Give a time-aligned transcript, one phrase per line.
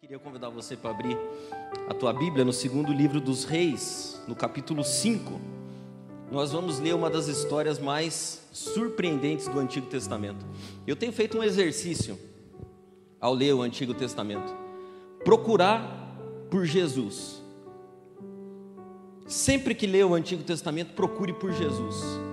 [0.00, 1.18] Queria convidar você para abrir
[1.88, 5.40] a tua Bíblia no segundo livro dos Reis, no capítulo 5.
[6.30, 10.46] Nós vamos ler uma das histórias mais surpreendentes do Antigo Testamento.
[10.86, 12.16] Eu tenho feito um exercício
[13.20, 14.56] ao ler o Antigo Testamento.
[15.24, 16.16] Procurar
[16.48, 17.42] por Jesus.
[19.26, 22.27] Sempre que lê o Antigo Testamento, procure por Jesus.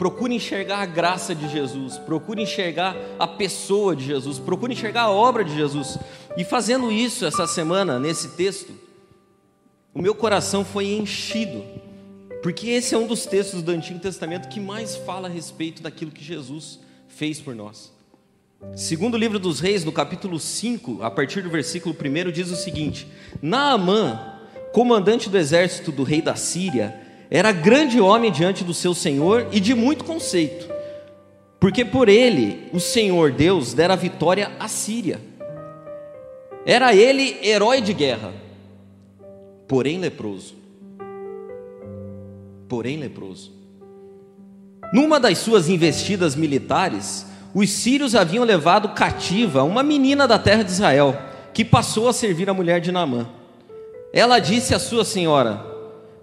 [0.00, 5.10] Procure enxergar a graça de Jesus, procure enxergar a pessoa de Jesus, procure enxergar a
[5.10, 5.98] obra de Jesus.
[6.38, 8.72] E fazendo isso essa semana, nesse texto,
[9.92, 11.62] o meu coração foi enchido,
[12.42, 16.10] porque esse é um dos textos do Antigo Testamento que mais fala a respeito daquilo
[16.10, 17.92] que Jesus fez por nós.
[18.74, 23.06] Segundo livro dos Reis, no capítulo 5, a partir do versículo 1, diz o seguinte:
[23.42, 24.38] Naamã,
[24.72, 29.60] comandante do exército do rei da Síria, era grande homem diante do seu Senhor e
[29.60, 30.68] de muito conceito,
[31.60, 35.20] porque por ele o Senhor Deus dera vitória à Síria.
[36.66, 38.32] Era ele herói de guerra,
[39.68, 40.56] porém leproso.
[42.68, 43.52] Porém leproso.
[44.92, 50.72] Numa das suas investidas militares, os sírios haviam levado cativa uma menina da terra de
[50.72, 51.16] Israel,
[51.54, 53.28] que passou a servir a mulher de Naamã.
[54.12, 55.69] Ela disse à sua senhora: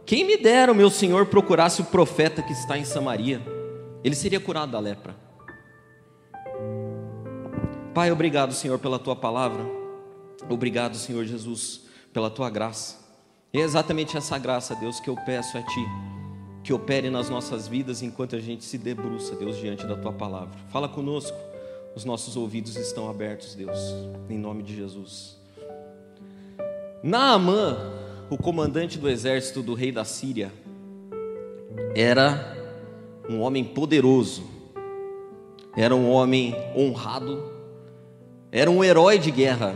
[0.07, 3.41] quem me dera o meu senhor procurasse o profeta que está em Samaria,
[4.05, 5.13] ele seria curado da lepra.
[7.93, 9.65] Pai, obrigado, Senhor, pela tua palavra.
[10.49, 11.81] Obrigado, Senhor Jesus,
[12.13, 13.05] pela tua graça.
[13.51, 15.85] É exatamente essa graça, Deus, que eu peço a ti,
[16.63, 20.57] que opere nas nossas vidas enquanto a gente se debruça, Deus, diante da tua palavra.
[20.69, 21.37] Fala conosco,
[21.93, 23.77] os nossos ouvidos estão abertos, Deus,
[24.29, 25.37] em nome de Jesus.
[27.03, 30.51] Naamã o comandante do exército do rei da Síria
[31.95, 32.55] era
[33.29, 34.43] um homem poderoso,
[35.75, 37.51] era um homem honrado,
[38.51, 39.75] era um herói de guerra,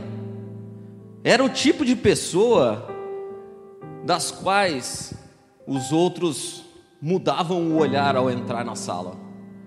[1.24, 2.88] era o tipo de pessoa
[4.06, 5.14] das quais
[5.66, 6.64] os outros
[7.02, 9.16] mudavam o olhar ao entrar na sala.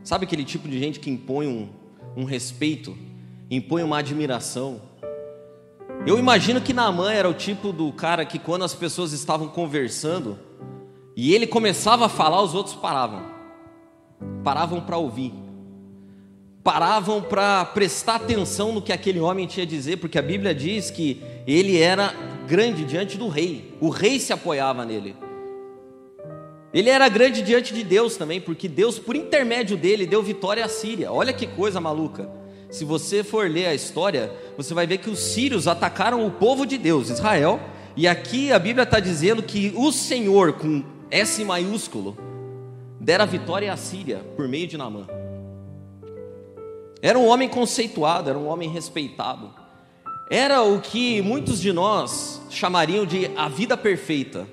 [0.02, 1.68] Sabe aquele tipo de gente que impõe um,
[2.14, 2.96] um respeito,
[3.50, 4.82] impõe uma admiração?
[6.06, 10.38] Eu imagino que Naamã era o tipo do cara que quando as pessoas estavam conversando
[11.16, 13.22] e ele começava a falar, os outros paravam.
[14.42, 15.32] Paravam para ouvir.
[16.62, 20.90] Paravam para prestar atenção no que aquele homem tinha a dizer, porque a Bíblia diz
[20.90, 22.14] que ele era
[22.46, 23.74] grande diante do rei.
[23.80, 25.16] O rei se apoiava nele.
[26.74, 30.68] Ele era grande diante de Deus também, porque Deus, por intermédio dele, deu vitória à
[30.68, 31.10] Síria.
[31.10, 32.43] Olha que coisa maluca.
[32.74, 36.66] Se você for ler a história, você vai ver que os sírios atacaram o povo
[36.66, 37.60] de Deus, Israel,
[37.96, 42.18] e aqui a Bíblia está dizendo que o Senhor, com S maiúsculo,
[42.98, 45.06] dera vitória à Síria por meio de Naamã.
[47.00, 49.54] Era um homem conceituado, era um homem respeitado.
[50.28, 54.48] Era o que muitos de nós chamariam de a vida perfeita.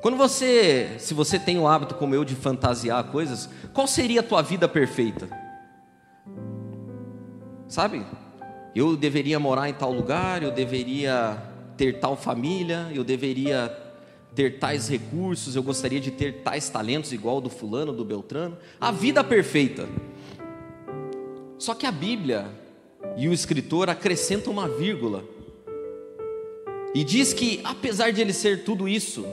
[0.00, 4.22] Quando você, se você tem o hábito como eu de fantasiar coisas, qual seria a
[4.22, 5.47] tua vida perfeita?
[7.68, 8.04] Sabe?
[8.74, 11.40] Eu deveria morar em tal lugar, eu deveria
[11.76, 13.76] ter tal família, eu deveria
[14.34, 18.56] ter tais recursos, eu gostaria de ter tais talentos igual do fulano, do Beltrano.
[18.80, 19.88] A vida perfeita.
[21.58, 22.46] Só que a Bíblia
[23.16, 25.24] e o escritor acrescentam uma vírgula.
[26.94, 29.26] E diz que apesar de ele ser tudo isso,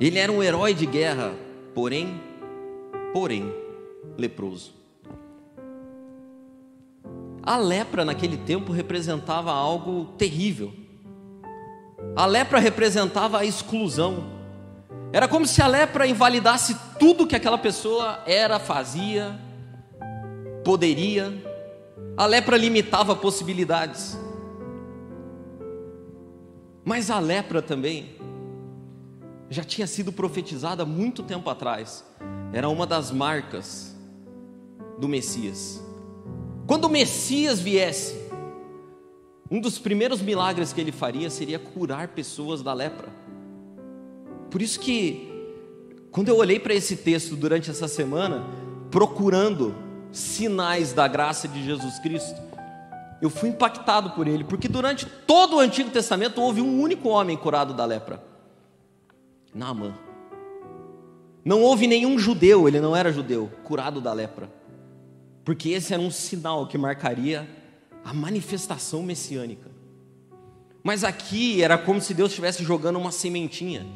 [0.00, 1.34] ele era um herói de guerra,
[1.74, 2.20] porém,
[3.12, 3.52] porém,
[4.16, 4.83] leproso.
[7.46, 10.72] A lepra naquele tempo representava algo terrível.
[12.16, 14.32] A lepra representava a exclusão.
[15.12, 19.38] Era como se a lepra invalidasse tudo que aquela pessoa era, fazia,
[20.64, 21.34] poderia.
[22.16, 24.18] A lepra limitava possibilidades.
[26.82, 28.16] Mas a lepra também
[29.50, 32.04] já tinha sido profetizada muito tempo atrás.
[32.54, 33.94] Era uma das marcas
[34.98, 35.83] do Messias.
[36.66, 38.16] Quando o Messias viesse,
[39.50, 43.08] um dos primeiros milagres que ele faria seria curar pessoas da lepra.
[44.50, 45.30] Por isso que,
[46.10, 48.46] quando eu olhei para esse texto durante essa semana,
[48.90, 49.74] procurando
[50.10, 52.40] sinais da graça de Jesus Cristo,
[53.20, 57.36] eu fui impactado por ele, porque durante todo o Antigo Testamento houve um único homem
[57.36, 58.22] curado da lepra:
[59.54, 59.94] Naamã.
[61.44, 64.63] Não houve nenhum judeu, ele não era judeu, curado da lepra
[65.44, 67.48] porque esse era um sinal que marcaria
[68.04, 69.70] a manifestação messiânica.
[70.82, 73.86] Mas aqui era como se Deus estivesse jogando uma sementinha.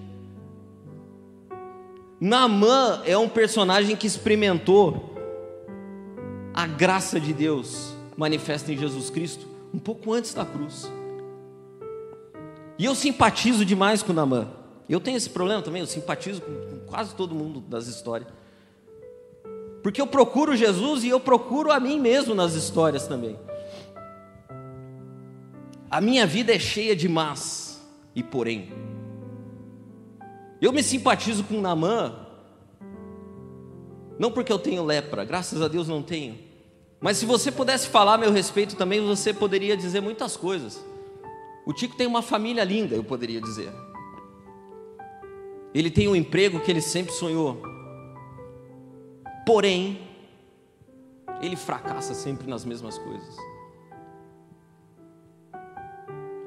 [2.21, 5.15] Naamã é um personagem que experimentou
[6.53, 10.91] a graça de Deus manifesta em Jesus Cristo, um pouco antes da cruz.
[12.77, 14.49] E eu simpatizo demais com Namã.
[14.89, 18.29] Eu tenho esse problema também, eu simpatizo com quase todo mundo das histórias.
[19.89, 23.39] Porque eu procuro Jesus e eu procuro a mim mesmo nas histórias também.
[25.91, 27.83] A minha vida é cheia de mas
[28.15, 28.71] e porém.
[30.61, 32.15] Eu me simpatizo com Namã,
[34.19, 36.39] não porque eu tenho lepra, graças a Deus não tenho.
[37.01, 40.85] Mas se você pudesse falar a meu respeito também, você poderia dizer muitas coisas.
[41.65, 43.73] O Tico tem uma família linda, eu poderia dizer.
[45.73, 47.78] Ele tem um emprego que ele sempre sonhou.
[49.49, 50.07] Porém,
[51.41, 53.35] ele fracassa sempre nas mesmas coisas.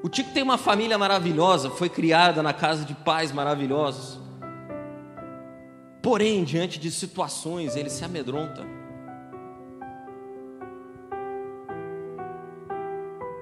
[0.04, 4.20] O Tico tem uma família maravilhosa, foi criada na casa de pais maravilhosos.
[6.00, 8.64] Porém, diante de situações, ele se amedronta.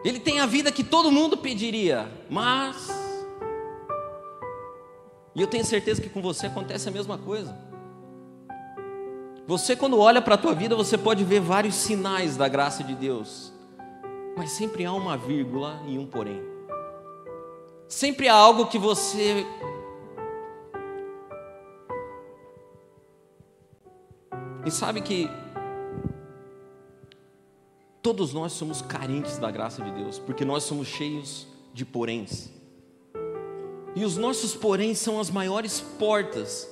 [0.02, 2.88] Ele tem a vida que todo mundo pediria, mas.
[5.34, 7.69] E eu tenho certeza que com você acontece a mesma coisa.
[9.50, 12.94] Você, quando olha para a tua vida, você pode ver vários sinais da graça de
[12.94, 13.52] Deus,
[14.36, 16.40] mas sempre há uma vírgula e um porém.
[17.88, 19.44] Sempre há algo que você
[24.64, 25.28] E sabe que
[28.00, 32.50] todos nós somos carentes da graça de Deus, porque nós somos cheios de poréns.
[33.96, 36.68] E os nossos poréns são as maiores portas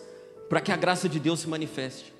[0.49, 2.18] para que a graça de Deus se manifeste.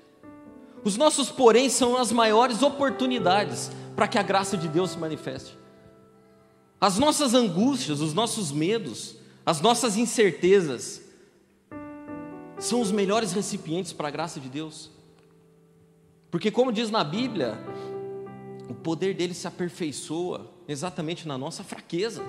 [0.83, 5.57] Os nossos poréns são as maiores oportunidades para que a graça de Deus se manifeste.
[6.79, 9.15] As nossas angústias, os nossos medos,
[9.45, 11.01] as nossas incertezas
[12.57, 14.89] são os melhores recipientes para a graça de Deus.
[16.31, 17.57] Porque, como diz na Bíblia,
[18.69, 22.23] o poder dele se aperfeiçoa exatamente na nossa fraqueza.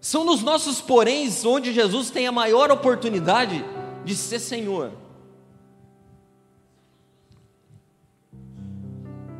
[0.00, 3.64] São nos nossos poréns onde Jesus tem a maior oportunidade
[4.04, 4.90] de ser Senhor.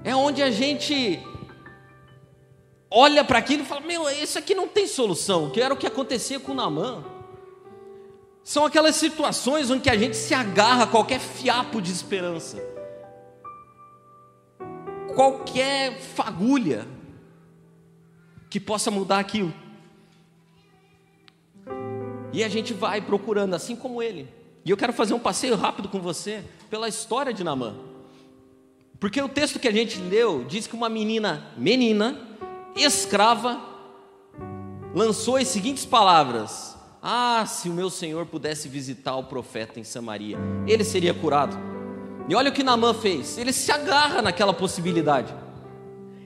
[0.04, 1.20] É onde a gente
[2.90, 5.86] olha para aquilo e fala: Meu, isso aqui não tem solução, que era o que
[5.86, 7.04] acontecia com Naamã.
[8.44, 12.58] São aquelas situações onde a gente se agarra a qualquer fiapo de esperança,
[15.14, 16.86] qualquer fagulha
[18.50, 19.54] que possa mudar aquilo.
[22.32, 24.28] E a gente vai procurando, assim como ele.
[24.64, 27.91] E eu quero fazer um passeio rápido com você pela história de Namã.
[29.02, 32.16] Porque o texto que a gente leu diz que uma menina, menina,
[32.76, 33.60] escrava,
[34.94, 40.38] lançou as seguintes palavras: ah, se o meu senhor pudesse visitar o profeta em Samaria,
[40.68, 41.58] ele seria curado.
[42.28, 45.34] E olha o que Naamã fez: ele se agarra naquela possibilidade.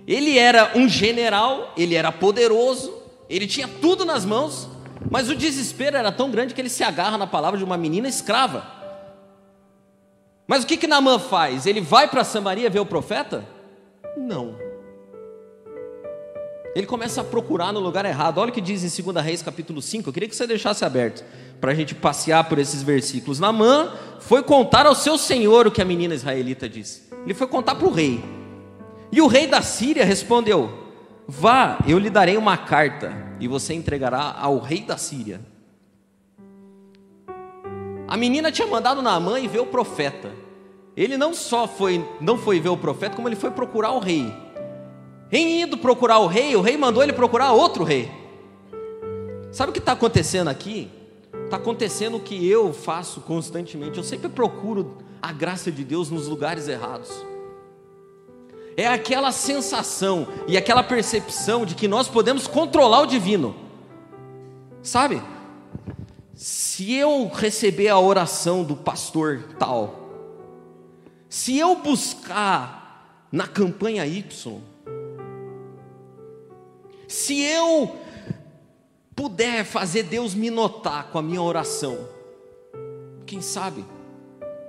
[0.07, 2.93] Ele era um general, ele era poderoso,
[3.27, 4.69] ele tinha tudo nas mãos,
[5.11, 8.07] mas o desespero era tão grande que ele se agarra na palavra de uma menina
[8.07, 8.76] escrava.
[10.47, 11.67] Mas o que que Naamã faz?
[11.67, 13.45] Ele vai para Samaria ver o profeta?
[14.17, 14.67] Não
[16.77, 18.37] ele começa a procurar no lugar errado.
[18.37, 20.11] Olha o que diz em 2 Reis capítulo 5.
[20.11, 21.25] Eu queria que você deixasse aberto
[21.59, 23.41] para a gente passear por esses versículos.
[23.41, 27.05] Namã foi contar ao seu senhor o que a menina israelita disse.
[27.25, 28.23] Ele foi contar para o rei.
[29.11, 30.71] E o rei da Síria respondeu:
[31.27, 35.41] Vá, eu lhe darei uma carta e você entregará ao rei da Síria.
[38.07, 40.31] A menina tinha mandado Naamã e ver o profeta.
[40.97, 44.33] Ele não só foi, não foi ver o profeta, como ele foi procurar o rei.
[45.31, 48.11] Em indo procurar o rei, o rei mandou ele procurar outro rei.
[49.53, 50.91] Sabe o que está acontecendo aqui?
[51.45, 53.99] Está acontecendo o que eu faço constantemente.
[53.99, 57.11] Eu sempre procuro a graça de Deus nos lugares errados.
[58.77, 63.55] É aquela sensação e aquela percepção de que nós podemos controlar o divino.
[64.83, 65.23] Sabe?
[66.35, 70.06] Se eu receber a oração do pastor tal,
[71.37, 74.59] se eu buscar na campanha Y,
[77.07, 77.95] se eu
[79.15, 82.09] puder fazer Deus me notar com a minha oração,
[83.27, 83.85] quem sabe?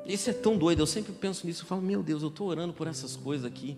[0.05, 2.73] Isso é tão doido, eu sempre penso nisso, eu falo, meu Deus, eu estou orando
[2.73, 3.77] por essas coisas aqui.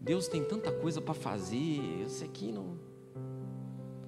[0.00, 2.80] Deus tem tanta coisa para fazer, isso aqui não.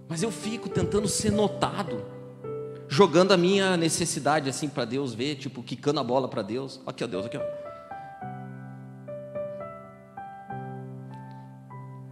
[0.08, 2.04] Mas eu fico tentando ser notado,
[2.88, 6.80] jogando a minha necessidade assim para Deus ver, tipo, quicando a bola para Deus.
[6.84, 7.59] Aqui, ó, Deus, aqui, ó.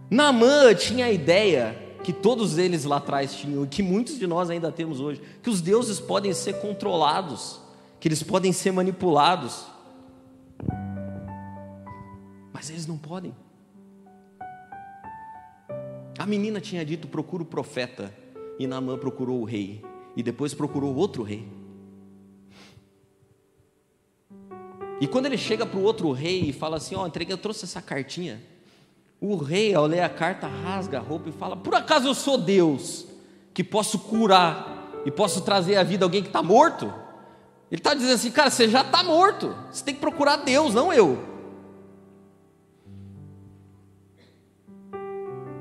[0.09, 4.49] Naamã tinha a ideia que todos eles lá atrás tinham, e que muitos de nós
[4.49, 7.59] ainda temos hoje, que os deuses podem ser controlados,
[7.99, 9.65] que eles podem ser manipulados.
[12.51, 13.35] Mas eles não podem.
[16.17, 18.13] A menina tinha dito: procura o profeta.
[18.57, 19.81] E Naamã procurou o rei.
[20.17, 21.47] E depois procurou outro rei.
[24.99, 27.37] E quando ele chega para o outro rei e fala assim: Ó, oh, entreguei, eu
[27.37, 28.41] trouxe essa cartinha.
[29.21, 32.37] O rei, ao ler a carta, rasga a roupa e fala: Por acaso eu sou
[32.37, 33.05] Deus
[33.53, 36.85] que posso curar e posso trazer à vida alguém que está morto?
[37.71, 39.55] Ele está dizendo assim: Cara, você já está morto.
[39.71, 41.17] Você tem que procurar Deus, não eu.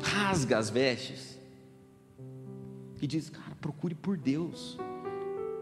[0.03, 1.39] Rasga as vestes
[3.01, 4.79] e diz: Cara, procure por Deus.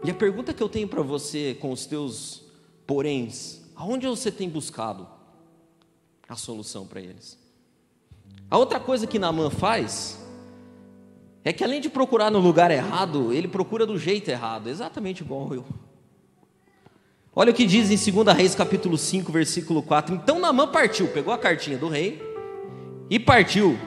[0.03, 2.43] E a pergunta que eu tenho para você com os teus
[2.85, 5.07] poréns Aonde você tem buscado
[6.27, 7.37] a solução para eles?
[8.49, 10.17] A outra coisa que Naamã faz
[11.43, 15.53] é que além de procurar no lugar errado, ele procura do jeito errado, exatamente igual
[15.53, 15.65] eu.
[17.35, 20.15] Olha o que diz em 2 Reis capítulo 5, versículo 4.
[20.15, 22.21] Então Naamã partiu, pegou a cartinha do rei
[23.09, 23.77] e partiu,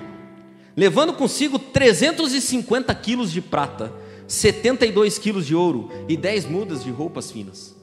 [0.77, 3.93] levando consigo 350 quilos de prata,
[4.29, 7.80] 72 quilos de ouro e 10 mudas de roupas finas.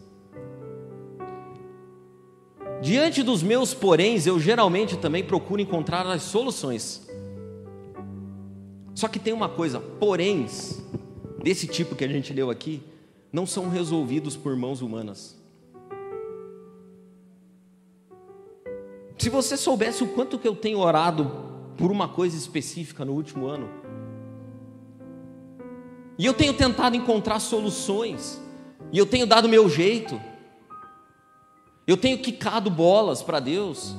[2.81, 7.07] Diante dos meus poréns, eu geralmente também procuro encontrar as soluções.
[8.93, 10.81] Só que tem uma coisa, poréns
[11.43, 12.81] desse tipo que a gente leu aqui,
[13.31, 15.35] não são resolvidos por mãos humanas.
[19.17, 21.31] Se você soubesse o quanto que eu tenho orado
[21.77, 23.69] por uma coisa específica no último ano,
[26.17, 28.41] e eu tenho tentado encontrar soluções,
[28.91, 30.19] e eu tenho dado meu jeito,
[31.87, 33.95] eu tenho quicado bolas para Deus.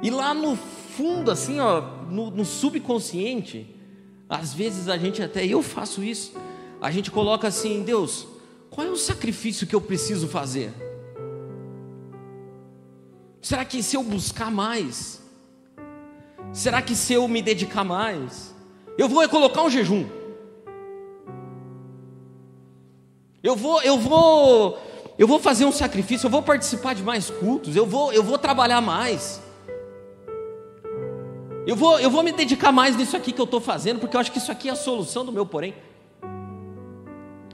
[0.00, 3.74] E lá no fundo, assim, ó, no, no, subconsciente,
[4.28, 6.32] às vezes a gente até, eu faço isso,
[6.80, 8.26] a gente coloca assim, Deus,
[8.70, 10.72] qual é o sacrifício que eu preciso fazer?
[13.42, 15.20] Será que se eu buscar mais?
[16.52, 18.54] Será que se eu me dedicar mais?
[18.96, 20.19] Eu vou colocar um jejum.
[23.42, 24.78] Eu vou, eu vou,
[25.18, 28.36] eu vou fazer um sacrifício, eu vou participar de mais cultos, eu vou, eu vou
[28.36, 29.40] trabalhar mais.
[31.66, 34.20] Eu vou, eu vou me dedicar mais nisso aqui que eu estou fazendo, porque eu
[34.20, 35.74] acho que isso aqui é a solução do meu porém.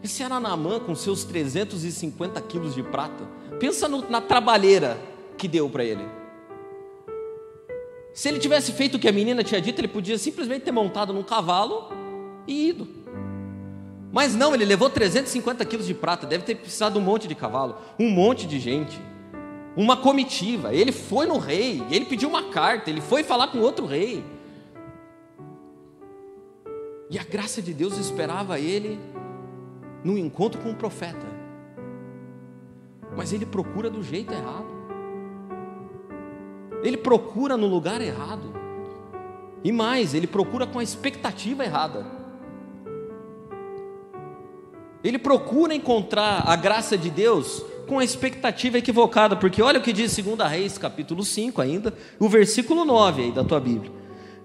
[0.02, 3.24] Esse era Naamã com seus 350 quilos de prata.
[3.58, 4.98] Pensa no, na trabalheira
[5.36, 6.04] que deu para ele.
[8.12, 11.12] Se ele tivesse feito o que a menina tinha dito, ele podia simplesmente ter montado
[11.12, 11.92] num cavalo
[12.46, 12.88] e ido.
[14.12, 17.76] Mas não, ele levou 350 quilos de prata, deve ter precisado um monte de cavalo,
[17.98, 19.00] um monte de gente,
[19.76, 20.74] uma comitiva.
[20.74, 24.24] Ele foi no rei, ele pediu uma carta, ele foi falar com outro rei.
[27.10, 28.98] E a graça de Deus esperava ele
[30.02, 31.26] no encontro com o profeta.
[33.16, 34.66] Mas ele procura do jeito errado.
[36.82, 38.54] Ele procura no lugar errado.
[39.64, 42.15] E mais, ele procura com a expectativa errada.
[45.02, 49.92] Ele procura encontrar a graça de Deus com a expectativa equivocada, porque olha o que
[49.92, 53.92] diz 2 Reis, capítulo 5 ainda, o versículo 9 aí da tua Bíblia.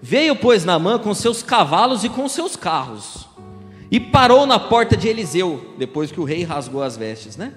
[0.00, 3.28] Veio, pois, Naamã com seus cavalos e com seus carros,
[3.90, 7.54] e parou na porta de Eliseu, depois que o rei rasgou as vestes, né?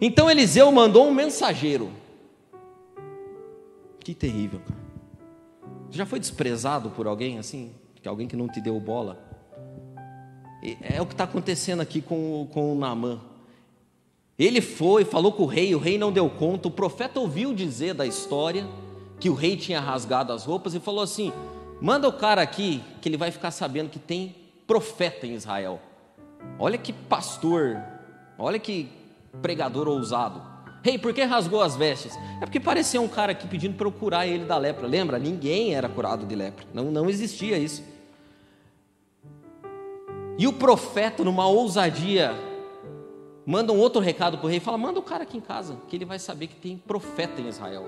[0.00, 1.90] Então Eliseu mandou um mensageiro.
[4.00, 4.80] Que terrível, cara.
[5.90, 7.72] Já foi desprezado por alguém assim?
[8.06, 9.27] Alguém que não te deu bola?
[10.62, 13.20] É o que está acontecendo aqui com, com o Naamã.
[14.38, 16.68] Ele foi, falou com o rei, o rei não deu conta.
[16.68, 18.66] O profeta ouviu dizer da história
[19.18, 21.32] que o rei tinha rasgado as roupas e falou assim:
[21.80, 24.34] manda o cara aqui que ele vai ficar sabendo que tem
[24.66, 25.80] profeta em Israel.
[26.58, 27.82] Olha que pastor,
[28.38, 28.88] olha que
[29.42, 30.40] pregador ousado.
[30.84, 32.16] Rei, hey, por que rasgou as vestes?
[32.40, 34.86] É porque parecia um cara aqui pedindo para eu curar ele da lepra.
[34.86, 35.18] Lembra?
[35.18, 36.64] Ninguém era curado de lepra.
[36.72, 37.82] Não, não existia isso.
[40.38, 42.32] E o profeta, numa ousadia,
[43.44, 45.96] manda um outro recado para o rei, fala: manda o cara aqui em casa, que
[45.96, 47.86] ele vai saber que tem profeta em Israel.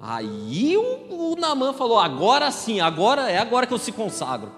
[0.00, 4.50] Aí o, o Namã falou: agora sim, agora é agora que eu se consagro.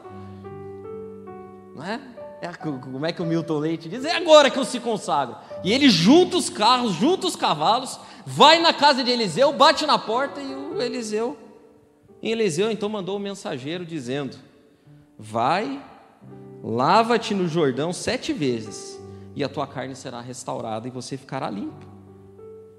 [1.74, 2.00] Não é?
[2.40, 2.48] é?
[2.54, 4.04] Como é que o Milton Leite diz?
[4.04, 5.36] É agora que eu se consagro.
[5.64, 9.98] E ele junta os carros, junta os cavalos, vai na casa de Eliseu, bate na
[9.98, 11.36] porta e o Eliseu.
[12.22, 14.36] E Eliseu então mandou o um mensageiro dizendo:
[15.18, 15.82] Vai
[16.66, 18.98] Lava-te no Jordão sete vezes,
[19.36, 21.86] e a tua carne será restaurada e você ficará limpo.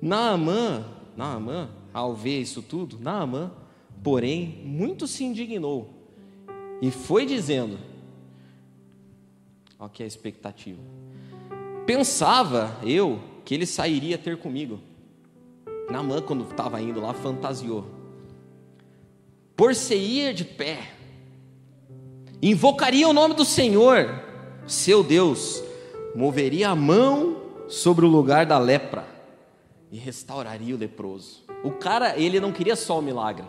[0.01, 0.84] Naamã,
[1.15, 3.51] Naamã, ao ver isso tudo, Naamã,
[4.04, 5.94] porém, muito se indignou
[6.82, 7.77] e foi dizendo:
[9.77, 10.82] Olha que é a expectativa.
[11.86, 14.80] Pensava eu que ele sairia ter comigo.
[15.92, 17.86] Naamã, quando estava indo lá, fantasiou.
[19.56, 20.92] por-se-ia de pé,
[22.49, 24.21] invocaria o nome do Senhor,
[24.67, 25.63] seu Deus,
[26.13, 27.37] moveria a mão
[27.67, 29.07] sobre o lugar da lepra
[29.91, 31.43] e restauraria o leproso.
[31.63, 33.45] O cara, ele não queria só o milagre,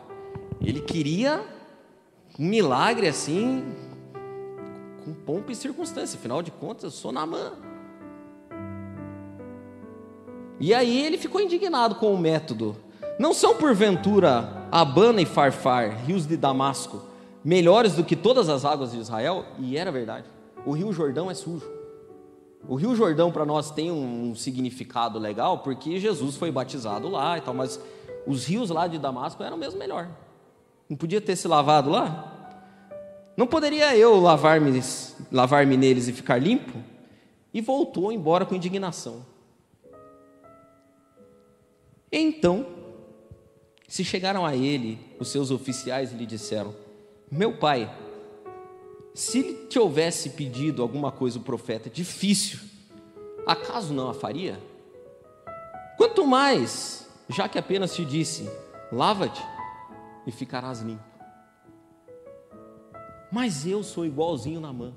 [0.62, 1.44] ele queria
[2.38, 3.64] um milagre assim,
[5.04, 7.52] com pompa e circunstância, afinal de contas, eu sou Namã.
[10.58, 12.74] E aí ele ficou indignado com o método.
[13.18, 17.02] Não são porventura Abana e Farfar, rios de Damasco,
[17.46, 19.44] melhores do que todas as águas de Israel?
[19.56, 20.26] E era verdade.
[20.64, 21.64] O rio Jordão é sujo.
[22.68, 27.40] O Rio Jordão para nós tem um, significado legal porque Jesus foi batizado lá e
[27.40, 27.80] tal, mas
[28.26, 30.08] os rios lá de Damasco eram mesmo melhor.
[30.88, 32.32] Não podia ter se lavado lá?
[33.36, 34.82] Não poderia eu lavar-me
[35.30, 36.76] lavar neles e ficar limpo?
[37.54, 39.24] E voltou embora com indignação.
[42.10, 42.66] Então,
[43.86, 46.74] se chegaram a ele os seus oficiais lhe disseram:
[47.30, 47.92] Meu pai,
[49.12, 52.60] se te houvesse pedido alguma coisa o profeta difícil,
[53.44, 54.60] acaso não a faria?
[55.96, 58.48] Quanto mais, já que apenas te disse:
[58.92, 59.42] lava-te
[60.24, 61.02] e ficarás limpo.
[63.32, 64.94] Mas eu sou igualzinho na mão.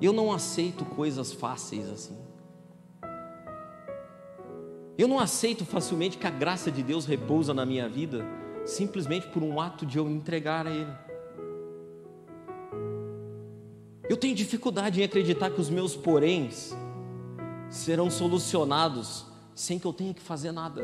[0.00, 2.16] Eu não aceito coisas fáceis assim.
[4.96, 8.24] Eu não aceito facilmente que a graça de Deus repousa na minha vida
[8.64, 10.92] simplesmente por um ato de eu entregar a Ele.
[14.08, 16.74] Eu tenho dificuldade em acreditar que os meus poréns
[17.68, 19.24] serão solucionados
[19.54, 20.82] sem que eu tenha que fazer nada.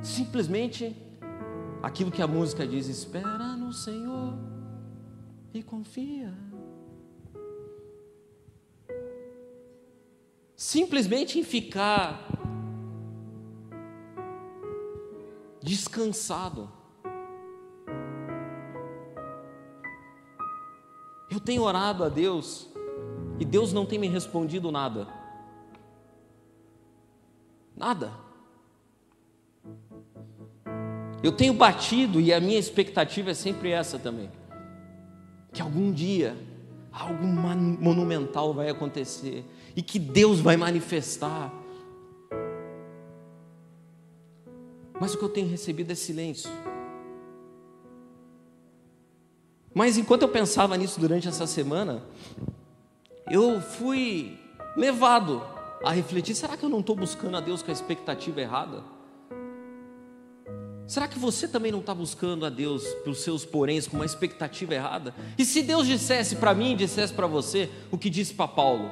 [0.00, 0.96] Simplesmente
[1.82, 4.34] aquilo que a música diz: espera no Senhor
[5.52, 6.32] e confia.
[10.56, 12.41] Simplesmente em ficar
[15.62, 16.68] descansado
[21.32, 22.68] Eu tenho orado a Deus
[23.40, 25.08] e Deus não tem me respondido nada.
[27.74, 28.12] Nada.
[31.22, 34.30] Eu tenho batido e a minha expectativa é sempre essa também.
[35.54, 36.36] Que algum dia
[36.92, 39.42] algo monumental vai acontecer
[39.74, 41.50] e que Deus vai manifestar.
[45.02, 46.48] Mas o que eu tenho recebido é silêncio.
[49.74, 52.04] Mas enquanto eu pensava nisso durante essa semana,
[53.28, 54.38] eu fui
[54.76, 55.42] levado
[55.84, 58.84] a refletir: será que eu não estou buscando a Deus com a expectativa errada?
[60.86, 64.72] Será que você também não está buscando a Deus pelos seus poréns com uma expectativa
[64.72, 65.12] errada?
[65.36, 68.88] E se Deus dissesse para mim, dissesse para você o que disse para Paulo?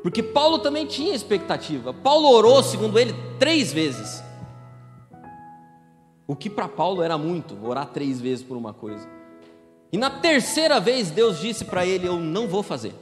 [0.00, 1.92] Porque Paulo também tinha expectativa.
[1.92, 4.22] Paulo orou, segundo ele, três vezes.
[6.26, 9.06] O que para Paulo era muito, orar três vezes por uma coisa.
[9.92, 12.94] E na terceira vez Deus disse para ele: Eu não vou fazer.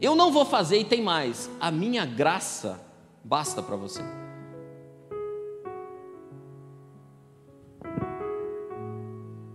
[0.00, 1.50] Eu não vou fazer e tem mais.
[1.60, 2.80] A minha graça
[3.22, 4.02] basta para você.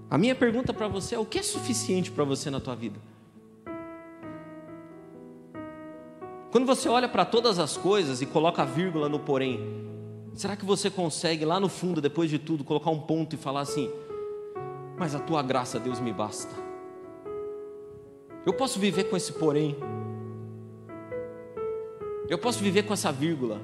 [0.10, 3.00] A minha pergunta para você é: o que é suficiente para você na tua vida?
[6.52, 9.93] Quando você olha para todas as coisas e coloca a vírgula no porém,
[10.34, 13.62] Será que você consegue lá no fundo, depois de tudo, colocar um ponto e falar
[13.62, 13.90] assim:
[14.98, 16.54] Mas a tua graça, Deus, me basta.
[18.46, 19.78] Eu posso viver com esse porém.
[22.28, 23.62] Eu posso viver com essa vírgula.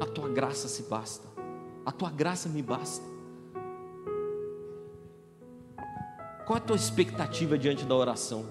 [0.00, 1.26] A tua graça se basta.
[1.84, 3.04] A tua graça me basta.
[6.46, 8.46] Qual é a tua expectativa diante da oração?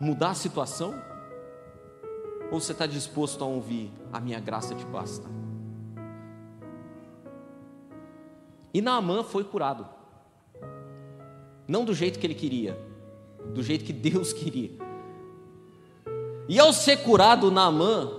[0.00, 1.09] Mudar a situação?
[2.50, 3.92] Ou você está disposto a ouvir?
[4.12, 5.28] A minha graça te basta.
[8.72, 9.86] E Naamã foi curado.
[11.66, 12.78] Não do jeito que ele queria,
[13.54, 14.70] do jeito que Deus queria.
[16.48, 18.10] E ao ser curado, Naamã,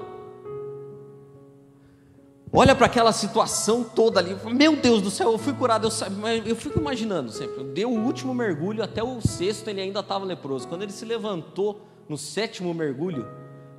[2.52, 6.56] olha para aquela situação toda ali, meu Deus do céu, eu fui curado, eu, eu
[6.56, 10.66] fico imaginando sempre, deu o último mergulho, até o sexto ele ainda estava leproso.
[10.66, 13.28] Quando ele se levantou no sétimo mergulho,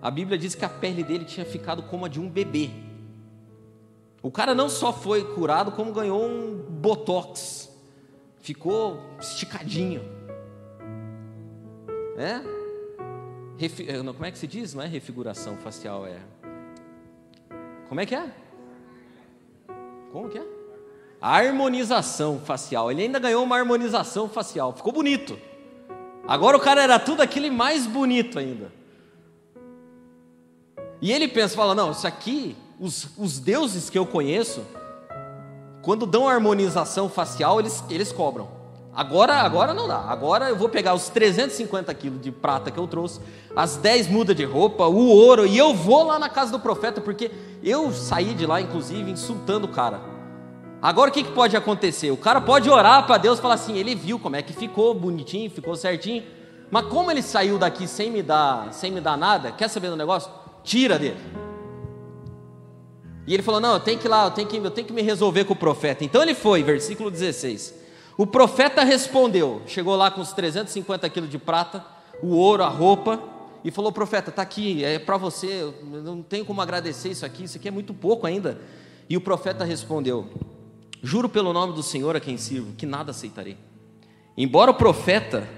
[0.03, 2.71] a Bíblia diz que a pele dele tinha ficado como a de um bebê.
[4.21, 7.73] O cara não só foi curado, como ganhou um botox.
[8.41, 10.03] Ficou esticadinho.
[12.17, 12.43] É?
[13.57, 13.89] Refi...
[13.89, 14.75] Eh, como é que se diz?
[14.75, 16.19] Não é refiguração facial, é.
[17.89, 18.29] Como é que é?
[20.11, 20.47] Como que é?
[21.21, 22.91] Harmonização facial.
[22.91, 24.73] Ele ainda ganhou uma harmonização facial.
[24.73, 25.39] Ficou bonito.
[26.27, 28.82] Agora o cara era tudo aquilo e mais bonito ainda.
[31.03, 34.63] E ele pensa, fala, não, isso aqui, os, os deuses que eu conheço,
[35.83, 38.49] quando dão harmonização facial, eles, eles cobram.
[38.95, 39.99] Agora, agora não dá.
[39.99, 43.19] Agora eu vou pegar os 350 quilos de prata que eu trouxe,
[43.57, 47.01] as 10 mudas de roupa, o ouro, e eu vou lá na casa do profeta,
[47.01, 47.33] porque
[47.65, 50.01] eu saí de lá, inclusive, insultando o cara.
[50.81, 52.13] Agora o que, que pode acontecer?
[52.13, 54.95] O cara pode orar para Deus e falar assim: ele viu como é que ficou
[54.95, 56.23] bonitinho, ficou certinho,
[56.71, 59.97] mas como ele saiu daqui sem me dar, sem me dar nada, quer saber do
[59.97, 60.42] negócio?
[60.63, 61.17] Tira dele.
[63.27, 64.93] E ele falou: Não, eu tenho que ir lá, eu tenho que, eu tenho que
[64.93, 66.05] me resolver com o profeta.
[66.05, 67.83] Então ele foi, versículo 16.
[68.17, 71.85] O profeta respondeu, chegou lá com os 350 quilos de prata,
[72.23, 73.23] o ouro, a roupa,
[73.65, 77.45] e falou: Profeta, está aqui, é para você, eu não tenho como agradecer isso aqui,
[77.45, 78.61] isso aqui é muito pouco ainda.
[79.09, 80.29] E o profeta respondeu:
[81.03, 83.57] Juro pelo nome do Senhor a quem sirvo, que nada aceitarei.
[84.37, 85.49] Embora o profeta,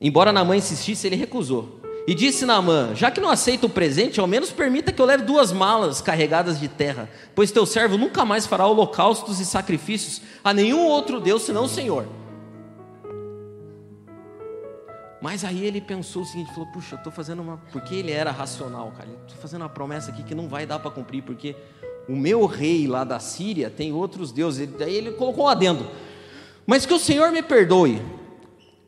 [0.00, 1.83] embora Naamã insistisse, ele recusou.
[2.06, 5.24] E disse Naamã: Já que não aceita o presente, ao menos permita que eu leve
[5.24, 10.52] duas malas carregadas de terra, pois teu servo nunca mais fará holocaustos e sacrifícios a
[10.52, 12.06] nenhum outro Deus senão o Senhor.
[15.22, 17.56] Mas aí ele pensou o seguinte: falou, puxa, eu estou fazendo uma.
[17.72, 19.08] Porque ele era racional, cara.
[19.26, 21.56] Estou fazendo uma promessa aqui que não vai dar para cumprir, porque
[22.06, 24.68] o meu rei lá da Síria tem outros deuses.
[24.78, 25.86] Daí ele colocou um adendo.
[26.66, 28.02] Mas que o Senhor me perdoe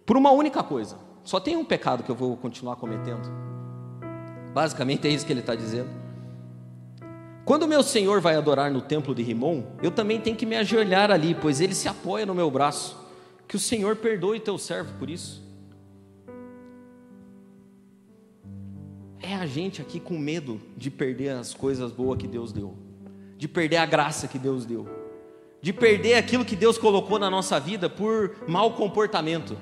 [0.05, 1.06] por uma única coisa.
[1.27, 3.29] Só tem um pecado que eu vou continuar cometendo.
[4.55, 5.91] Basicamente é isso que ele está dizendo.
[7.45, 11.11] Quando meu Senhor vai adorar no templo de Rimon, eu também tenho que me ajoelhar
[11.11, 12.97] ali, pois ele se apoia no meu braço.
[13.49, 15.45] Que o Senhor perdoe teu servo por isso.
[19.21, 22.77] É a gente aqui com medo de perder as coisas boas que Deus deu,
[23.37, 24.89] de perder a graça que Deus deu,
[25.61, 29.57] de perder aquilo que Deus colocou na nossa vida por mau comportamento.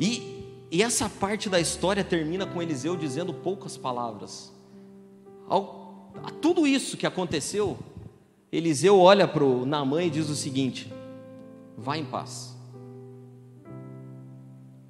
[0.00, 4.50] E, e essa parte da história termina com Eliseu dizendo poucas palavras.
[5.46, 7.78] Ao, a tudo isso que aconteceu,
[8.50, 9.66] Eliseu olha para o
[10.00, 10.90] e diz o seguinte:
[11.76, 12.56] vá em paz.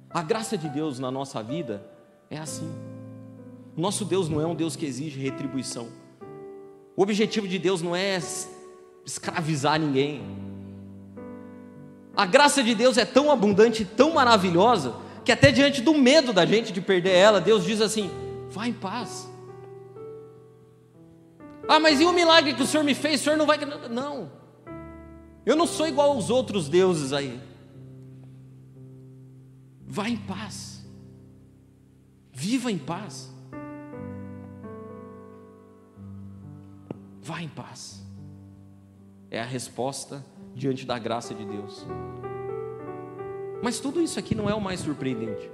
[0.09, 1.85] A graça de Deus na nossa vida
[2.29, 2.69] é assim.
[3.75, 5.89] Nosso Deus não é um Deus que exige retribuição.
[6.95, 8.17] O objetivo de Deus não é
[9.05, 10.21] escravizar ninguém.
[12.15, 16.45] A graça de Deus é tão abundante, tão maravilhosa, que até diante do medo da
[16.45, 18.09] gente de perder ela, Deus diz assim:
[18.49, 19.29] vá em paz.
[21.67, 23.21] Ah, mas e o milagre que o Senhor me fez?
[23.21, 23.57] O Senhor não vai.
[23.89, 24.31] Não,
[25.45, 27.39] eu não sou igual aos outros deuses aí.
[29.87, 30.85] Vá em paz,
[32.31, 33.31] viva em paz.
[37.21, 38.01] Vá em paz.
[39.29, 41.85] É a resposta diante da graça de Deus.
[43.61, 45.49] Mas tudo isso aqui não é o mais surpreendente.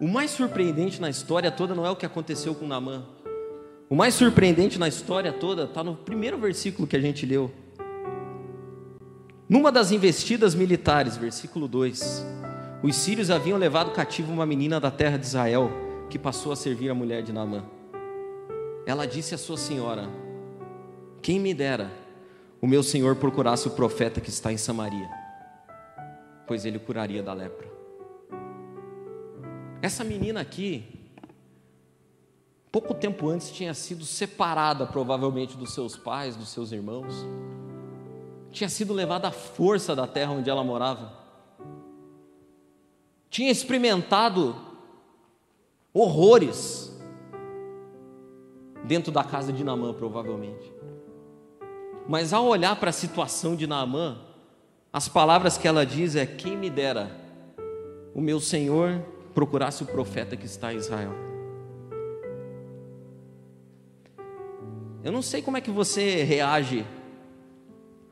[0.00, 3.04] O mais surpreendente na história toda não é o que aconteceu com Naamã.
[3.88, 7.50] O mais surpreendente na história toda está no primeiro versículo que a gente leu.
[9.48, 12.24] Numa das investidas militares, versículo 2,
[12.82, 15.70] os sírios haviam levado cativo uma menina da terra de Israel,
[16.08, 17.64] que passou a servir a mulher de Naamã.
[18.86, 20.08] Ela disse à sua senhora:
[21.22, 21.90] quem me dera
[22.60, 25.08] o meu senhor procurasse o profeta que está em Samaria,
[26.46, 27.68] pois ele curaria da lepra.
[29.80, 30.84] Essa menina aqui,
[32.70, 37.26] pouco tempo antes, tinha sido separada provavelmente dos seus pais, dos seus irmãos,
[38.50, 41.18] tinha sido levada à força da terra onde ela morava,
[43.30, 44.54] tinha experimentado
[45.94, 46.94] horrores
[48.84, 50.70] dentro da casa de Namã, provavelmente.
[52.10, 54.18] Mas ao olhar para a situação de Naamã,
[54.92, 57.08] as palavras que ela diz é: Quem me dera
[58.12, 59.00] o meu Senhor
[59.32, 61.12] procurasse o profeta que está em Israel.
[65.04, 66.84] Eu não sei como é que você reage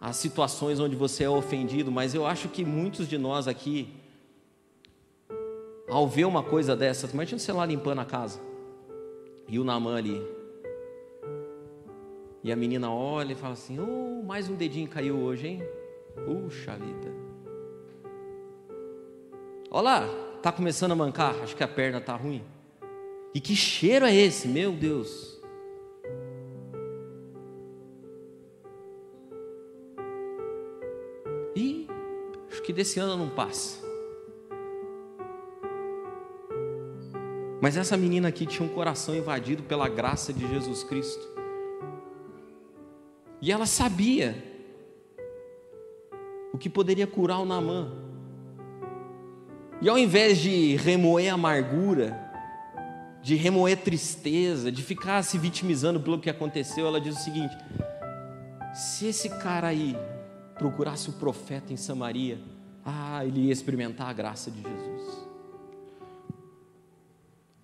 [0.01, 3.93] às situações onde você é ofendido, mas eu acho que muitos de nós aqui,
[5.89, 8.39] ao ver uma coisa dessas, imagina você lá limpando a casa,
[9.49, 10.38] e o Naamã ali,
[12.42, 15.62] e a menina olha e fala assim: Oh, mais um dedinho caiu hoje, hein?
[16.24, 17.12] Puxa vida.
[19.70, 20.09] Olha lá,
[20.42, 22.42] tá começando a mancar, acho que a perna tá ruim.
[23.35, 25.38] E que cheiro é esse, meu Deus?
[31.55, 31.87] E
[32.51, 33.87] acho que desse ano não passa.
[37.61, 41.38] Mas essa menina aqui tinha um coração invadido pela graça de Jesus Cristo.
[43.40, 44.37] E ela sabia
[46.53, 47.92] o que poderia curar o Namã.
[49.81, 52.18] E ao invés de remoer amargura,
[53.22, 57.57] de remoer tristeza, de ficar se vitimizando pelo que aconteceu, ela diz o seguinte:
[58.74, 59.96] se esse cara aí
[60.57, 62.38] procurasse o profeta em Samaria,
[62.85, 65.29] ah, ele ia experimentar a graça de Jesus.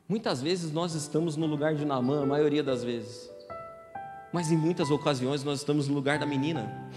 [0.09, 3.31] Muitas vezes nós estamos no lugar de Naamã, a maioria das vezes,
[4.35, 6.91] mas em muitas ocasiões nós estamos no lugar da menina.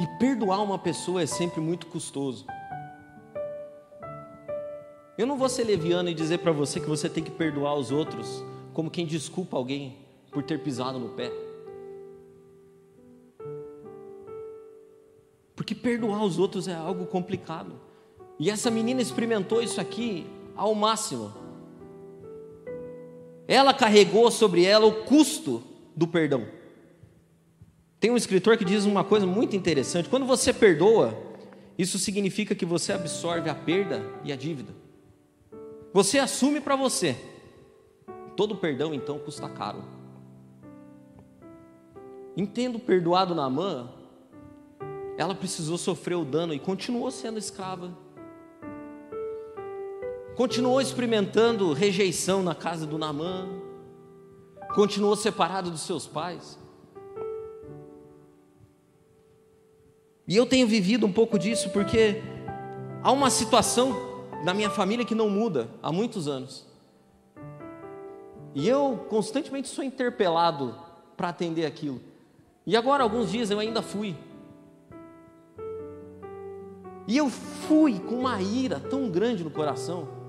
[0.00, 2.46] E perdoar uma pessoa é sempre muito custoso.
[5.18, 7.90] Eu não vou ser leviano e dizer para você que você tem que perdoar os
[7.90, 8.42] outros
[8.72, 9.98] como quem desculpa alguém
[10.30, 11.30] por ter pisado no pé.
[15.54, 17.78] Porque perdoar os outros é algo complicado.
[18.38, 21.39] E essa menina experimentou isso aqui ao máximo.
[23.50, 25.60] Ela carregou sobre ela o custo
[25.96, 26.46] do perdão.
[27.98, 31.20] Tem um escritor que diz uma coisa muito interessante: quando você perdoa,
[31.76, 34.72] isso significa que você absorve a perda e a dívida.
[35.92, 37.16] Você assume para você.
[38.36, 39.82] Todo perdão então custa caro.
[42.36, 43.92] Entendo perdoado na mão,
[45.18, 47.98] ela precisou sofrer o dano e continuou sendo escrava.
[50.36, 53.48] Continuou experimentando rejeição na casa do Namã.
[54.74, 56.58] Continuou separado dos seus pais.
[60.26, 62.22] E eu tenho vivido um pouco disso porque
[63.02, 64.10] há uma situação
[64.44, 66.66] na minha família que não muda há muitos anos.
[68.54, 70.74] E eu constantemente sou interpelado
[71.16, 72.00] para atender aquilo.
[72.66, 74.16] E agora, alguns dias, eu ainda fui.
[77.06, 80.19] E eu fui com uma ira tão grande no coração.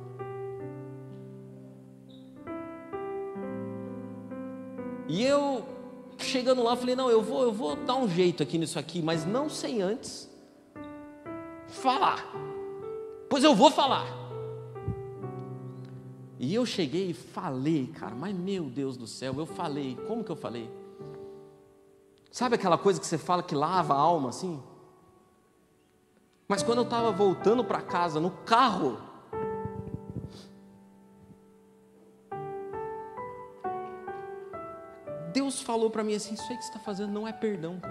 [5.11, 5.65] E eu,
[6.17, 9.25] chegando lá, falei: não, eu vou, eu vou dar um jeito aqui nisso aqui, mas
[9.25, 10.29] não sem antes
[11.67, 12.25] falar.
[13.29, 14.07] Pois eu vou falar.
[16.39, 20.31] E eu cheguei e falei, cara, mas meu Deus do céu, eu falei, como que
[20.31, 20.71] eu falei?
[22.31, 24.63] Sabe aquela coisa que você fala que lava a alma assim?
[26.47, 28.97] Mas quando eu estava voltando para casa, no carro,
[35.31, 37.81] Deus falou para mim assim: Isso aí que você está fazendo não é perdão.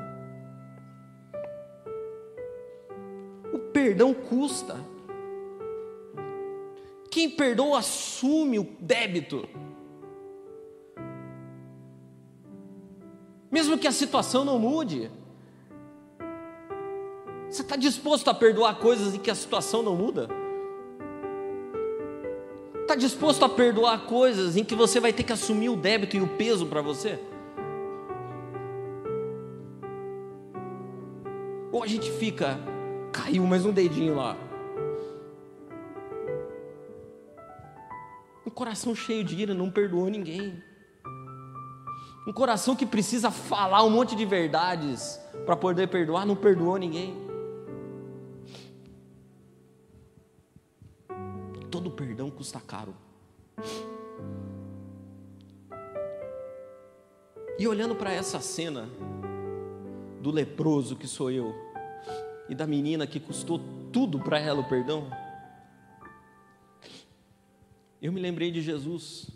[3.53, 4.76] O perdão custa.
[7.11, 9.48] Quem perdoa assume o débito.
[13.50, 15.11] Mesmo que a situação não mude.
[17.48, 20.29] Você está disposto a perdoar coisas em que a situação não muda?
[22.83, 26.20] Está disposto a perdoar coisas em que você vai ter que assumir o débito e
[26.20, 27.18] o peso para você?
[31.80, 32.58] Ou a gente fica,
[33.10, 34.36] caiu mais um dedinho lá,
[38.46, 40.62] Um coração cheio de ira não perdoou ninguém.
[42.26, 47.16] Um coração que precisa falar um monte de verdades para poder perdoar não perdoou ninguém.
[51.70, 52.94] Todo perdão custa caro.
[57.58, 58.86] E olhando para essa cena
[60.20, 61.69] do leproso que sou eu
[62.50, 63.60] e da menina que custou
[63.92, 65.08] tudo para ela o perdão,
[68.02, 69.30] eu me lembrei de Jesus.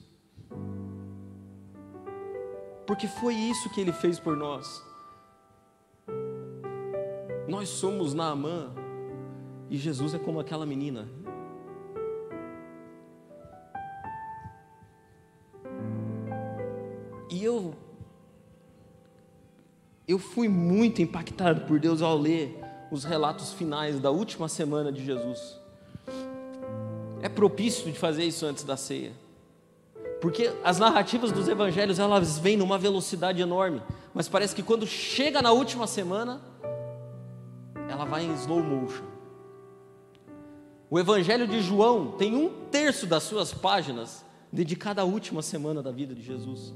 [2.85, 4.83] Porque foi isso que ele fez por nós.
[7.47, 8.75] Nós somos Naamã
[9.71, 11.09] e Jesus é como aquela menina.
[17.31, 17.75] E eu
[20.07, 25.05] eu fui muito impactado por Deus ao ler os relatos finais da última semana de
[25.05, 25.59] Jesus
[27.23, 29.13] é propício de fazer isso antes da ceia.
[30.21, 35.41] Porque as narrativas dos evangelhos, elas vêm numa velocidade enorme, mas parece que quando chega
[35.41, 36.41] na última semana,
[37.89, 39.05] ela vai em slow motion.
[40.91, 45.91] O evangelho de João tem um terço das suas páginas dedicada à última semana da
[45.91, 46.75] vida de Jesus.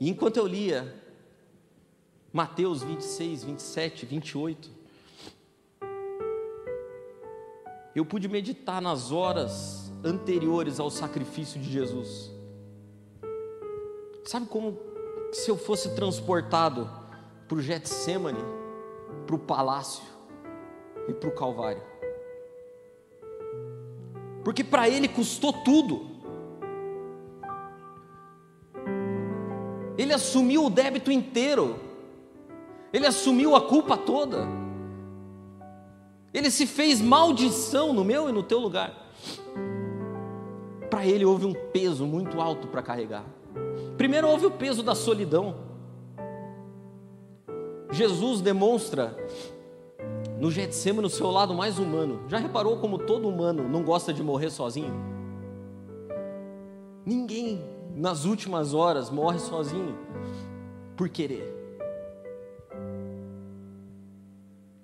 [0.00, 0.92] E enquanto eu lia
[2.36, 4.70] Mateus 26, 27, 28,
[7.94, 12.30] eu pude meditar nas horas anteriores ao sacrifício de Jesus.
[14.26, 14.78] Sabe como
[15.32, 16.90] se eu fosse transportado
[17.48, 18.44] para o Getsemane,
[19.26, 20.04] para o palácio
[21.08, 21.82] e para o Calvário?
[24.44, 26.10] Porque para ele custou tudo.
[29.96, 31.85] Ele assumiu o débito inteiro.
[32.96, 34.48] Ele assumiu a culpa toda.
[36.32, 38.90] Ele se fez maldição no meu e no teu lugar.
[40.88, 43.26] Para ele houve um peso muito alto para carregar.
[43.98, 45.56] Primeiro houve o peso da solidão.
[47.90, 49.14] Jesus demonstra
[50.40, 52.22] no Getsemane o seu lado mais humano.
[52.28, 54.94] Já reparou como todo humano não gosta de morrer sozinho?
[57.04, 57.62] Ninguém
[57.94, 59.94] nas últimas horas morre sozinho
[60.96, 61.55] por querer.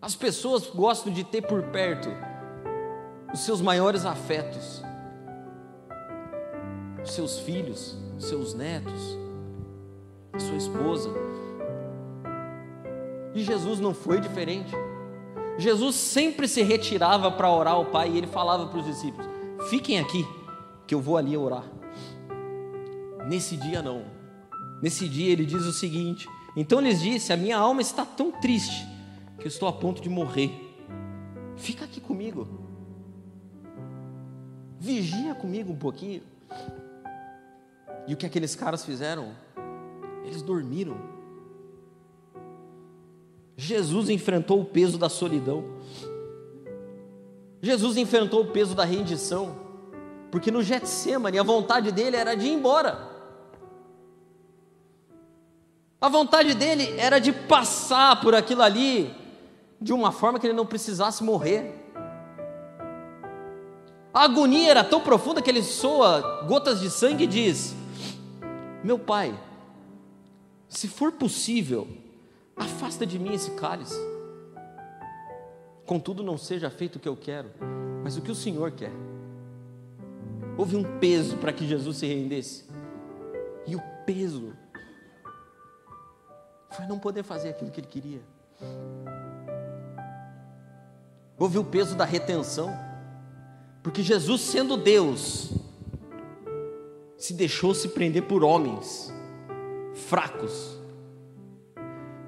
[0.03, 2.09] As pessoas gostam de ter por perto
[3.33, 4.83] os seus maiores afetos,
[7.05, 9.17] os seus filhos, os seus netos,
[10.33, 11.09] a sua esposa.
[13.33, 14.75] E Jesus não foi diferente.
[15.57, 19.31] Jesus sempre se retirava para orar ao Pai e ele falava para os discípulos:
[19.71, 20.27] Fiquem aqui,
[20.85, 21.65] que eu vou ali orar.
[23.29, 24.03] Nesse dia, não.
[24.83, 28.91] Nesse dia, ele diz o seguinte: Então lhes disse: A minha alma está tão triste
[29.43, 30.53] que estou a ponto de morrer.
[31.57, 32.47] Fica aqui comigo.
[34.79, 36.23] Vigia comigo um pouquinho.
[38.07, 39.33] E o que aqueles caras fizeram?
[40.25, 40.97] Eles dormiram.
[43.57, 45.65] Jesus enfrentou o peso da solidão.
[47.61, 49.57] Jesus enfrentou o peso da rendição.
[50.31, 53.11] Porque no Getsemane a vontade dele era de ir embora.
[56.01, 59.22] A vontade dele era de passar por aquilo ali
[59.83, 61.75] de uma forma que ele não precisasse morrer.
[64.15, 67.75] A agonia era tão profunda que ele soa gotas de sangue e diz:
[68.85, 69.35] Meu pai,
[70.69, 71.89] se for possível,
[72.57, 73.99] afasta de mim esse cálice.
[75.85, 77.51] Contudo, não seja feito o que eu quero,
[78.05, 78.93] mas o que o Senhor quer.
[80.57, 82.65] Houve um peso para que Jesus se rendesse,
[83.67, 84.53] e o peso
[86.71, 88.21] foi não poder fazer aquilo que ele queria.
[91.43, 92.73] Houve o peso da retenção,
[93.83, 95.51] porque Jesus, sendo Deus,
[97.17, 99.13] se deixou se prender por homens
[100.07, 100.79] fracos,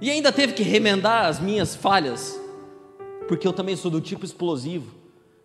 [0.00, 2.36] e ainda teve que remendar as minhas falhas,
[3.28, 4.92] porque eu também sou do tipo explosivo,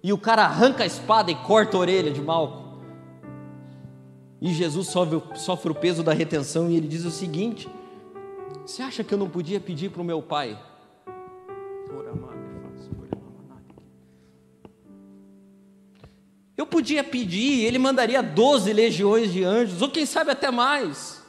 [0.01, 2.79] e o cara arranca a espada e corta a orelha de Malco.
[4.41, 7.69] E Jesus sofre, sofre o peso da retenção, e ele diz o seguinte:
[8.65, 10.57] Você acha que eu não podia pedir para o meu pai?
[16.69, 21.19] Podia pedir, ele mandaria 12 legiões de anjos, ou quem sabe até mais.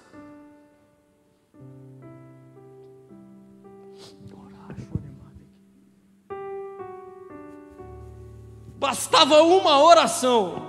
[8.79, 10.69] Bastava uma oração.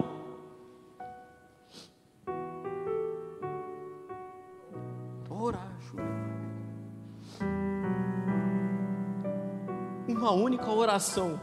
[10.08, 11.40] Uma única oração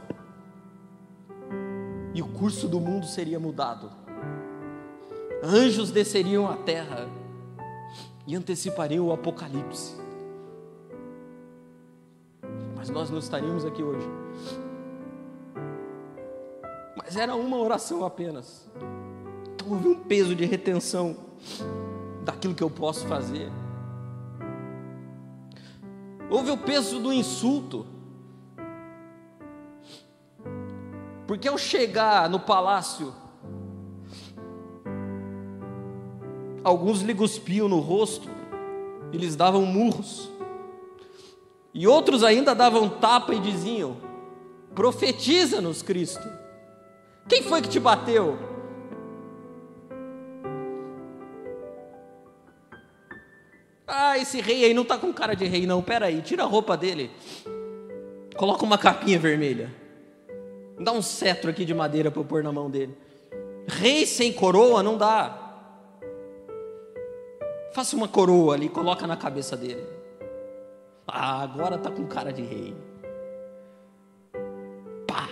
[2.18, 3.88] e o curso do mundo seria mudado.
[5.40, 7.08] Anjos desceriam à terra
[8.26, 9.94] e antecipariam o apocalipse.
[12.74, 14.04] Mas nós não estaríamos aqui hoje.
[16.96, 18.68] Mas era uma oração apenas.
[19.54, 21.16] Então houve um peso de retenção
[22.24, 23.48] daquilo que eu posso fazer.
[26.28, 27.86] Houve o peso do insulto.
[31.28, 33.14] Porque ao chegar no palácio,
[36.64, 38.30] alguns lhe cuspiam no rosto
[39.12, 40.30] e lhes davam murros.
[41.74, 43.98] E outros ainda davam tapa e diziam:
[44.74, 46.26] Profetiza-nos, Cristo.
[47.28, 48.38] Quem foi que te bateu?
[53.86, 55.82] Ah, esse rei aí não está com cara de rei, não.
[55.82, 57.10] Pera aí, tira a roupa dele.
[58.34, 59.87] Coloca uma capinha vermelha.
[60.80, 62.96] Dá um cetro aqui de madeira para eu pôr na mão dele.
[63.66, 65.46] Rei sem coroa não dá.
[67.72, 69.84] Faça uma coroa ali, coloca na cabeça dele.
[71.06, 72.76] Ah, agora tá com cara de rei.
[75.06, 75.28] Pá.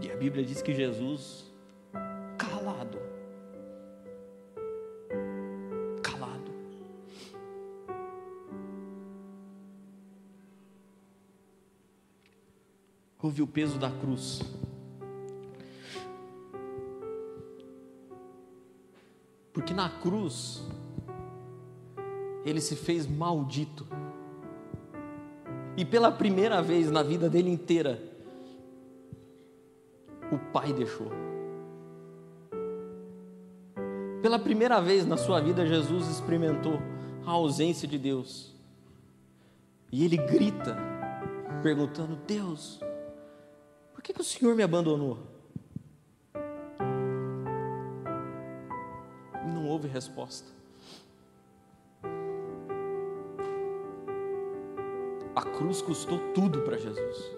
[0.00, 1.53] E a Bíblia diz que Jesus
[13.34, 14.42] houve o peso da cruz.
[19.52, 20.62] Porque na cruz,
[22.44, 23.86] ele se fez maldito.
[25.76, 28.00] E pela primeira vez na vida dele inteira,
[30.30, 31.10] o Pai deixou.
[34.22, 36.80] Pela primeira vez na sua vida, Jesus experimentou
[37.26, 38.54] a ausência de Deus.
[39.90, 40.76] E ele grita,
[41.62, 42.83] perguntando: Deus,
[44.04, 45.18] que, que o Senhor me abandonou?
[49.46, 50.46] Não houve resposta.
[55.34, 57.32] A cruz custou tudo para Jesus.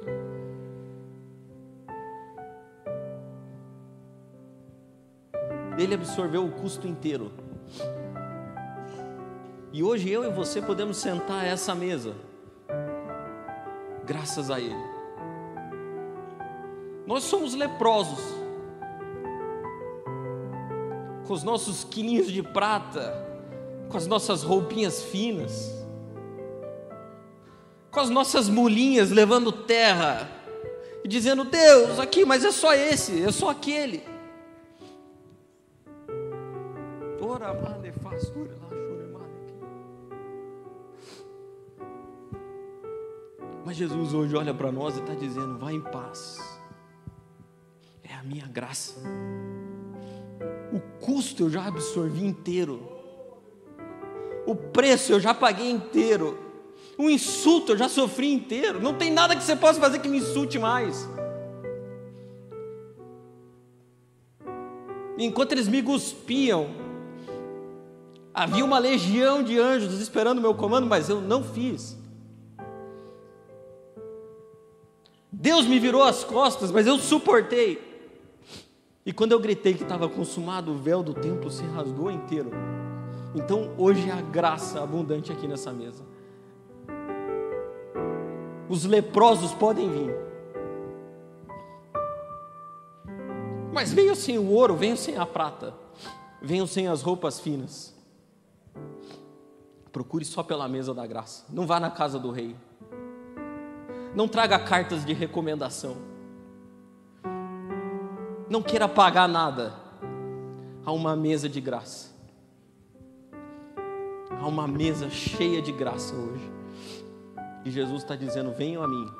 [5.79, 7.31] Ele absorveu o custo inteiro.
[9.73, 12.15] E hoje eu e você podemos sentar a essa mesa,
[14.05, 14.96] graças a Ele.
[17.07, 18.19] Nós somos leprosos,
[21.27, 23.25] com os nossos quilinhos de prata,
[23.89, 25.73] com as nossas roupinhas finas,
[27.91, 30.29] com as nossas mulinhas levando terra
[31.05, 34.03] e dizendo: Deus, aqui, mas é só esse, é só aquele.
[37.21, 37.53] Ora,
[43.67, 46.56] Mas Jesus hoje olha para nós e está dizendo: vá em paz,
[48.27, 49.01] minha graça.
[50.73, 52.97] O custo eu já absorvi inteiro,
[54.47, 56.39] o preço eu já paguei inteiro.
[56.97, 58.81] O insulto eu já sofri inteiro.
[58.81, 61.07] Não tem nada que você possa fazer que me insulte mais.
[65.19, 66.71] Enquanto eles me cuspiam,
[68.33, 71.97] havia uma legião de anjos esperando o meu comando, mas eu não fiz.
[75.33, 77.96] Deus me virou as costas, mas eu suportei.
[79.07, 82.51] E quando eu gritei que estava consumado, o véu do templo se rasgou inteiro.
[83.37, 86.03] Então hoje é a graça abundante aqui nessa mesa.
[88.69, 90.13] Os leprosos podem vir.
[93.73, 95.73] Mas venham sem o ouro, venham sem a prata,
[96.43, 97.95] venham sem as roupas finas.
[99.93, 101.45] Procure só pela mesa da graça.
[101.49, 102.57] Não vá na casa do rei.
[104.17, 106.16] Não traga cartas de recomendação.
[108.49, 109.75] Não queira pagar nada.
[110.85, 112.15] Há uma mesa de graça.
[114.31, 116.53] Há uma mesa cheia de graça hoje.
[117.65, 119.11] E Jesus está dizendo: venham a mim,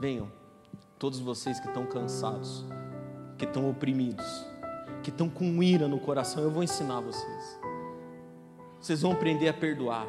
[0.00, 0.32] venham,
[0.98, 2.64] todos vocês que estão cansados,
[3.36, 4.46] que estão oprimidos,
[5.02, 7.60] que estão com ira no coração, eu vou ensinar vocês.
[8.80, 10.06] Vocês vão aprender a perdoar.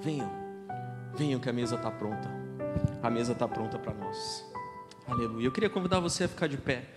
[0.00, 0.30] Venham,
[1.16, 2.30] venham que a mesa está pronta.
[3.02, 4.46] A mesa está pronta para nós.
[5.08, 5.46] Aleluia.
[5.46, 6.88] Eu queria convidar você a ficar de pé.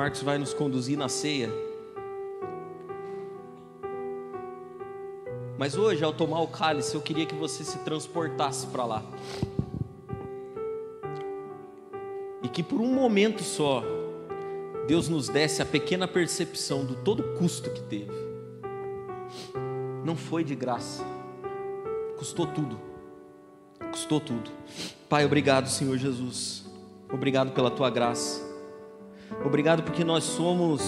[0.00, 1.52] Marcos vai nos conduzir na ceia.
[5.58, 9.02] Mas hoje, ao tomar o cálice, eu queria que você se transportasse para lá.
[12.42, 13.84] E que por um momento só,
[14.88, 18.16] Deus nos desse a pequena percepção do todo custo que teve.
[20.02, 21.04] Não foi de graça,
[22.16, 22.80] custou tudo.
[23.90, 24.50] Custou tudo.
[25.10, 26.64] Pai, obrigado, Senhor Jesus.
[27.12, 28.48] Obrigado pela tua graça.
[29.44, 30.82] Obrigado porque nós somos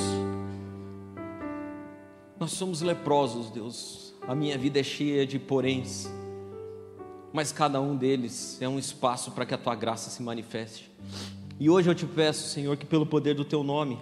[2.39, 6.09] nós somos leprosos, Deus a minha vida é cheia de poréns,
[7.33, 10.91] mas cada um deles é um espaço para que a tua graça se manifeste.
[11.59, 13.99] E hoje eu te peço, Senhor, que pelo poder do teu nome,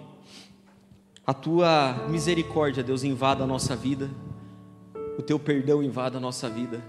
[1.25, 4.09] a tua misericórdia, Deus, invada a nossa vida,
[5.17, 6.83] o teu perdão invada a nossa vida.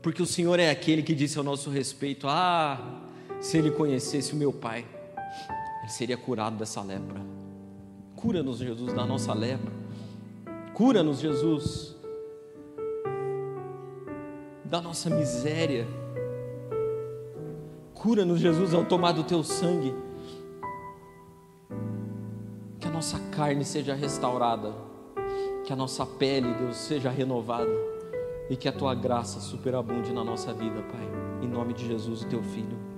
[0.00, 3.02] Porque o Senhor é aquele que disse ao nosso respeito: Ah,
[3.42, 4.86] se ele conhecesse o meu Pai,
[5.82, 7.20] ele seria curado dessa lepra.
[8.14, 9.72] Cura-nos, Jesus, da nossa lepra.
[10.72, 11.96] Cura-nos, Jesus,
[14.64, 15.88] da nossa miséria.
[17.92, 19.92] Cura-nos, Jesus, ao tomar do teu sangue.
[22.78, 24.72] Que a nossa carne seja restaurada,
[25.64, 27.72] que a nossa pele, Deus, seja renovada
[28.48, 31.08] e que a tua graça superabunde na nossa vida, Pai.
[31.42, 32.91] Em nome de Jesus, o teu filho.